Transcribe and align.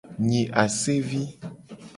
Nyi 0.27 0.41
asevi. 0.63 1.21